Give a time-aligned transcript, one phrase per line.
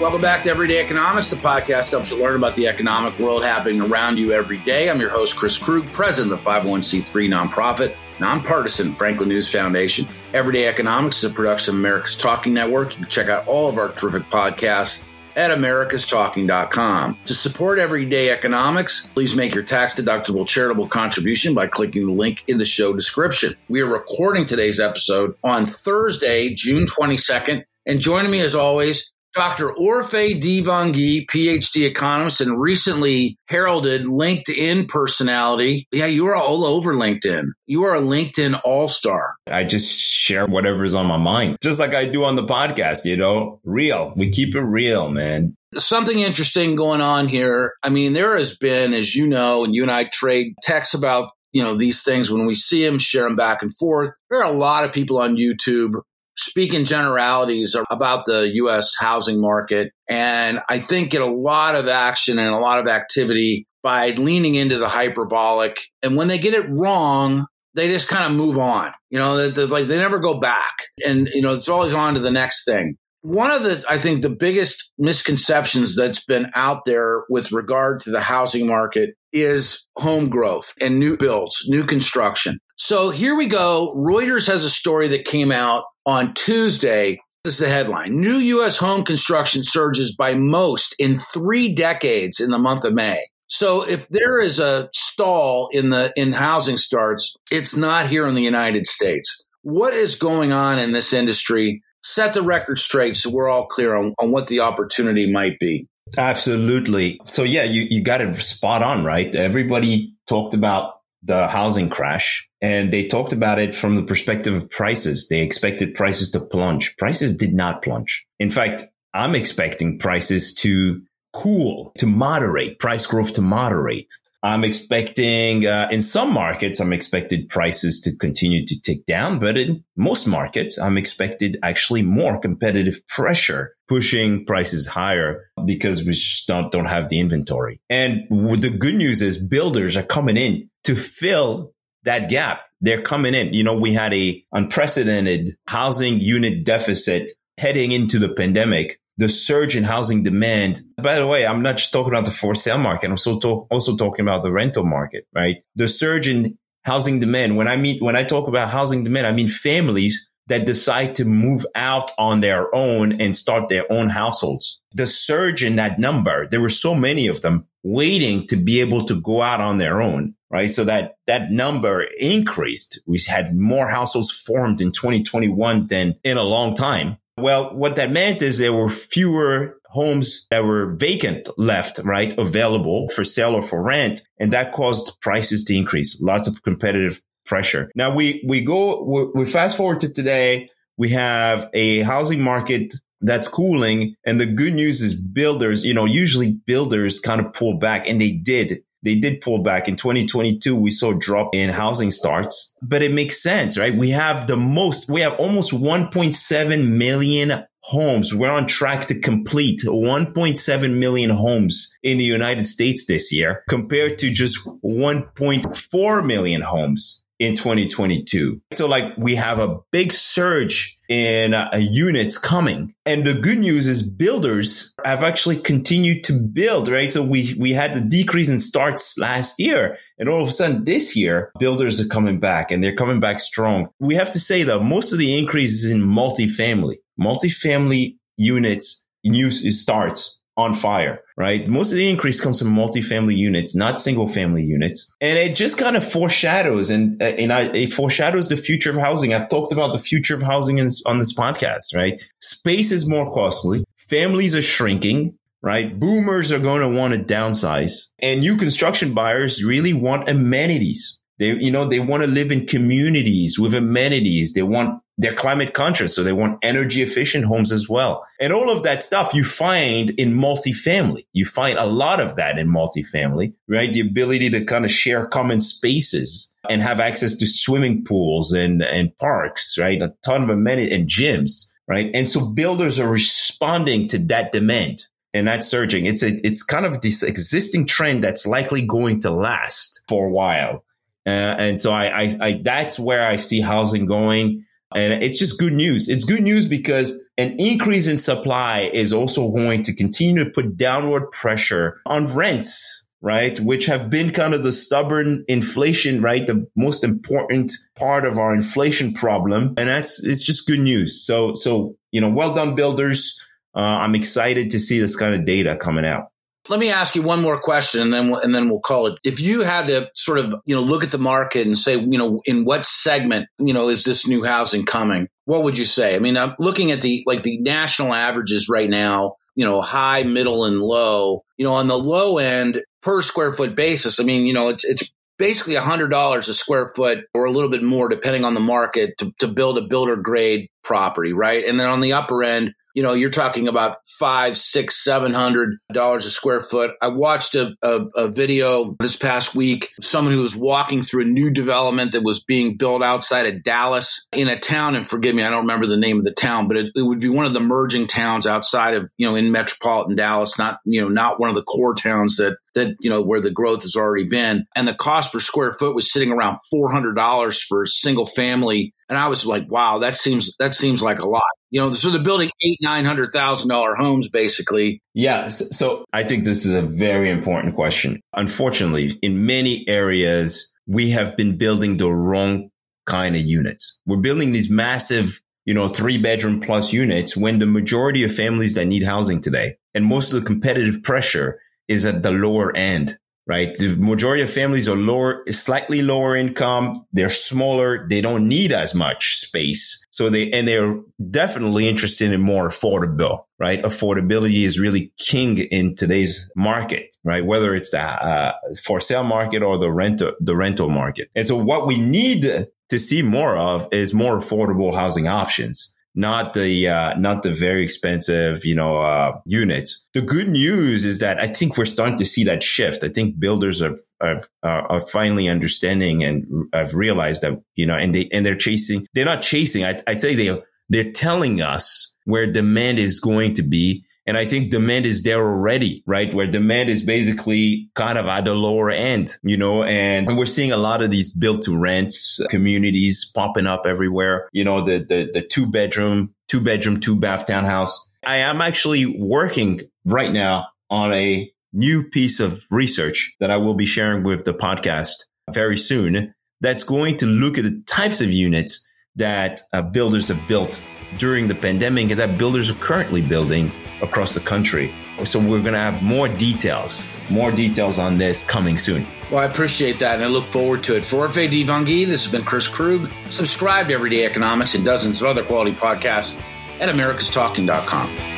[0.00, 1.28] Welcome back to Everyday Economics.
[1.28, 4.88] The podcast helps you learn about the economic world happening around you every day.
[4.88, 10.06] I'm your host, Chris Krug, president of the 501c3 nonprofit, nonpartisan Franklin News Foundation.
[10.32, 12.90] Everyday Economics is a production of America's Talking Network.
[12.90, 15.04] You can check out all of our terrific podcasts
[15.34, 17.18] at americastalking.com.
[17.24, 22.44] To support Everyday Economics, please make your tax deductible charitable contribution by clicking the link
[22.46, 23.54] in the show description.
[23.68, 27.64] We are recording today's episode on Thursday, June 22nd.
[27.84, 29.68] And joining me as always, Dr.
[29.68, 35.86] Orphe Divounguy, PhD economist and recently heralded LinkedIn personality.
[35.92, 37.50] Yeah, you are all over LinkedIn.
[37.68, 39.36] You are a LinkedIn all star.
[39.46, 43.16] I just share whatever's on my mind, just like I do on the podcast, you
[43.16, 44.12] know, real.
[44.16, 45.54] We keep it real, man.
[45.76, 47.74] Something interesting going on here.
[47.84, 51.30] I mean, there has been, as you know, and you and I trade texts about
[51.52, 54.52] you know these things when we see them share them back and forth there are
[54.52, 55.94] a lot of people on youtube
[56.38, 58.94] speak in generalities about the U.S.
[58.98, 59.92] housing market.
[60.08, 64.54] And I think get a lot of action and a lot of activity by leaning
[64.54, 65.78] into the hyperbolic.
[66.02, 68.92] And when they get it wrong, they just kind of move on.
[69.10, 70.74] You know, they, like they never go back.
[71.04, 72.96] And, you know, it's always on to the next thing.
[73.22, 78.10] One of the, I think, the biggest misconceptions that's been out there with regard to
[78.10, 82.58] the housing market is home growth and new builds, new construction.
[82.78, 83.92] So here we go.
[83.96, 87.20] Reuters has a story that came out on Tuesday.
[87.42, 88.16] This is the headline.
[88.16, 88.78] New U.S.
[88.78, 93.20] home construction surges by most in three decades in the month of May.
[93.48, 98.34] So if there is a stall in the in housing starts, it's not here in
[98.34, 99.42] the United States.
[99.62, 101.82] What is going on in this industry?
[102.04, 105.88] Set the record straight so we're all clear on, on what the opportunity might be.
[106.16, 107.20] Absolutely.
[107.24, 109.34] So yeah, you, you got it spot on, right?
[109.34, 114.70] Everybody talked about the housing crash and they talked about it from the perspective of
[114.70, 115.28] prices.
[115.28, 116.96] They expected prices to plunge.
[116.96, 118.26] Prices did not plunge.
[118.38, 121.02] In fact, I'm expecting prices to
[121.32, 124.12] cool, to moderate, price growth to moderate.
[124.40, 129.58] I'm expecting, uh, in some markets, I'm expected prices to continue to tick down, but
[129.58, 136.46] in most markets, I'm expected actually more competitive pressure pushing prices higher because we just
[136.46, 137.80] don't, don't have the inventory.
[137.90, 142.62] And the good news is builders are coming in to fill that gap.
[142.80, 143.52] They're coming in.
[143.52, 148.98] You know, we had a unprecedented housing unit deficit heading into the pandemic.
[149.18, 150.80] The surge in housing demand.
[150.96, 153.06] By the way, I'm not just talking about the for sale market.
[153.06, 155.56] I'm also, talk, also talking about the rental market, right?
[155.76, 157.58] The surge in housing demand.
[157.58, 161.26] When I mean, when I talk about housing demand, I mean families that decide to
[161.26, 164.80] move out on their own and start their own households.
[164.94, 169.04] The surge in that number, there were so many of them waiting to be able
[169.04, 170.70] to go out on their own right?
[170.70, 173.00] So that, that number increased.
[173.06, 177.18] We had more households formed in 2021 than in a long time.
[177.36, 182.36] Well, what that meant is there were fewer homes that were vacant left, right?
[182.36, 184.20] Available for sale or for rent.
[184.38, 186.20] And that caused prices to increase.
[186.20, 187.90] Lots of competitive pressure.
[187.94, 190.68] Now we, we go, we, we fast forward to today.
[190.96, 194.14] We have a housing market that's cooling.
[194.26, 198.20] And the good news is builders, you know, usually builders kind of pull back and
[198.20, 200.76] they did they did pull back in 2022.
[200.76, 203.96] We saw a drop in housing starts, but it makes sense, right?
[203.96, 208.34] We have the most, we have almost 1.7 million homes.
[208.34, 214.18] We're on track to complete 1.7 million homes in the United States this year compared
[214.18, 218.60] to just 1.4 million homes in 2022.
[218.72, 222.94] So like we have a big surge in uh, units coming.
[223.06, 227.10] And the good news is builders have actually continued to build, right?
[227.10, 229.98] So we, we had the decrease in starts last year.
[230.18, 233.40] And all of a sudden this year, builders are coming back and they're coming back
[233.40, 233.88] strong.
[233.98, 239.50] We have to say though, most of the increase is in multifamily, multifamily units, new
[239.50, 241.68] starts on fire, right?
[241.68, 245.10] Most of the increase comes from multifamily units, not single family units.
[245.20, 248.96] And it just kind of foreshadows and, uh, and I, it foreshadows the future of
[248.96, 249.32] housing.
[249.32, 252.20] I've talked about the future of housing in, on this podcast, right?
[252.40, 253.84] Space is more costly.
[253.96, 255.96] Families are shrinking, right?
[255.96, 261.22] Boomers are going to want to downsize and new construction buyers really want amenities.
[261.38, 264.54] They, you know, they want to live in communities with amenities.
[264.54, 268.24] They want they're climate conscious, so they want energy efficient homes as well.
[268.40, 271.26] And all of that stuff you find in multifamily.
[271.32, 273.92] You find a lot of that in multifamily, right?
[273.92, 278.80] The ability to kind of share common spaces and have access to swimming pools and,
[278.80, 280.00] and parks, right?
[280.00, 282.10] A ton of amenities and gyms, right?
[282.14, 286.06] And so builders are responding to that demand and that's surging.
[286.06, 290.30] It's a, it's kind of this existing trend that's likely going to last for a
[290.30, 290.84] while.
[291.26, 294.64] Uh, and so I, I, I, that's where I see housing going
[294.94, 296.08] And it's just good news.
[296.08, 300.76] It's good news because an increase in supply is also going to continue to put
[300.76, 303.58] downward pressure on rents right?
[303.58, 306.46] Which have been kind of the stubborn inflation, right?
[306.46, 309.74] The most important part of our inflation problem.
[309.76, 311.24] And that's, it's just good news.
[311.24, 313.44] So, so, you know, well done builders.
[313.74, 316.28] Uh, I'm excited to see this kind of data coming out.
[316.68, 319.18] Let me ask you one more question, and then we'll, and then we'll call it.
[319.24, 322.18] If you had to sort of you know look at the market and say you
[322.18, 326.14] know in what segment you know is this new housing coming, what would you say?
[326.14, 329.36] I mean, I'm looking at the like the national averages right now.
[329.54, 331.42] You know, high, middle, and low.
[331.56, 334.20] You know, on the low end per square foot basis.
[334.20, 337.82] I mean, you know, it's it's basically $100 a square foot or a little bit
[337.82, 341.64] more depending on the market to, to build a builder grade property, right?
[341.64, 345.78] And then on the upper end, you know, you're talking about five, six, seven hundred
[345.92, 346.92] dollars a square foot.
[347.00, 351.26] I watched a, a, a, video this past week, someone who was walking through a
[351.26, 355.42] new development that was being built outside of Dallas in a town, and forgive me,
[355.42, 357.54] I don't remember the name of the town, but it, it would be one of
[357.54, 361.48] the merging towns outside of, you know, in metropolitan Dallas, not, you know, not one
[361.48, 364.66] of the core towns that that you know where the growth has already been.
[364.76, 368.94] And the cost per square foot was sitting around $400 for a single family.
[369.08, 372.10] And i was like wow that seems that seems like a lot you know so
[372.10, 375.02] they're building eight nine hundred thousand dollar homes basically.
[375.14, 378.20] Yeah so i think this is a very important question.
[378.34, 382.70] Unfortunately in many areas we have been building the wrong
[383.06, 384.00] kind of units.
[384.06, 388.72] We're building these massive you know, three bedroom plus units when the majority of families
[388.72, 393.18] that need housing today and most of the competitive pressure is at the lower end,
[393.48, 393.74] right?
[393.74, 397.06] The majority of families are lower, slightly lower income.
[397.12, 398.06] They're smaller.
[398.06, 400.06] They don't need as much space.
[400.10, 401.00] So they, and they're
[401.30, 403.82] definitely interested in more affordable, right?
[403.82, 407.44] Affordability is really king in today's market, right?
[407.44, 408.52] Whether it's the uh,
[408.84, 411.30] for sale market or the rental, the rental market.
[411.34, 416.52] And so what we need to see more of is more affordable housing options not
[416.52, 420.08] the uh, not the very expensive, you know, uh, units.
[420.14, 423.04] The good news is that I think we're starting to see that shift.
[423.04, 428.12] I think builders are are, are finally understanding and have realized that you know, and
[428.12, 429.06] they and they're chasing.
[429.14, 429.84] They're not chasing.
[429.84, 434.44] I, I say they they're telling us where demand is going to be and I
[434.44, 436.32] think demand is there already, right?
[436.34, 440.70] Where demand is basically kind of at the lower end, you know, and we're seeing
[440.70, 444.50] a lot of these built to rents communities popping up everywhere.
[444.52, 448.12] You know, the, the, the two bedroom, two bedroom, two bath townhouse.
[448.22, 453.74] I am actually working right now on a new piece of research that I will
[453.74, 458.30] be sharing with the podcast very soon that's going to look at the types of
[458.30, 458.86] units
[459.16, 460.84] that uh, builders have built
[461.16, 463.72] during the pandemic and that builders are currently building
[464.02, 464.92] across the country.
[465.24, 469.06] So we're going to have more details, more details on this coming soon.
[469.30, 471.04] Well, I appreciate that and I look forward to it.
[471.04, 473.10] For Orphe Divounguy, this has been Chris Krug.
[473.28, 476.42] Subscribe to Everyday Economics and dozens of other quality podcasts
[476.80, 478.37] at americastalking.com.